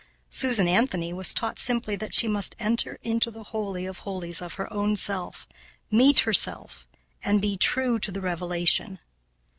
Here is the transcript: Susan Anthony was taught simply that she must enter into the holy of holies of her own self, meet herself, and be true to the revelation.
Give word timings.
Susan 0.31 0.67
Anthony 0.67 1.13
was 1.13 1.31
taught 1.31 1.59
simply 1.59 1.95
that 1.95 2.11
she 2.11 2.27
must 2.27 2.55
enter 2.57 2.97
into 3.03 3.29
the 3.29 3.43
holy 3.43 3.85
of 3.85 3.99
holies 3.99 4.41
of 4.41 4.55
her 4.55 4.73
own 4.73 4.95
self, 4.95 5.47
meet 5.91 6.21
herself, 6.21 6.87
and 7.23 7.39
be 7.39 7.55
true 7.55 7.99
to 7.99 8.11
the 8.11 8.19
revelation. 8.19 8.97